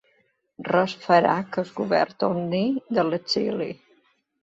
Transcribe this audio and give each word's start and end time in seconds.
Res 0.67 0.95
farà 1.03 1.35
que 1.53 1.63
el 1.65 1.71
govern 1.81 2.19
torni 2.25 2.65
de 2.99 3.09
l'exili 3.11 3.73